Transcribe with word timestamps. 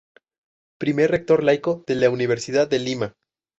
Primer 0.79 1.11
rector 1.11 1.43
laico 1.43 1.83
de 1.85 1.93
la 1.93 2.09
Universidad 2.09 2.67
de 2.67 2.79
Lima. 2.79 3.13